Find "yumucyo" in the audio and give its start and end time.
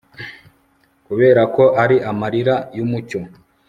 2.77-3.19